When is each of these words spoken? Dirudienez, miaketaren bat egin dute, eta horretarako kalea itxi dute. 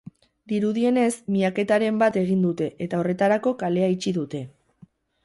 Dirudienez, 0.51 1.11
miaketaren 1.35 1.99
bat 2.03 2.17
egin 2.21 2.41
dute, 2.45 2.71
eta 2.87 3.03
horretarako 3.03 3.55
kalea 3.63 3.91
itxi 3.97 4.15
dute. 4.17 4.41